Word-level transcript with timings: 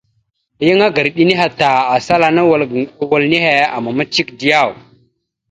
Yan 0.67 0.81
agra 0.85 1.07
eɗe 1.09 1.23
nehe 1.29 1.47
ta 1.59 1.69
asal 1.95 2.21
ana 2.27 2.41
wal 3.11 3.23
nehe 3.31 3.53
amamat 3.77 4.09
cek 4.15 4.27
diyaw? 4.39 4.71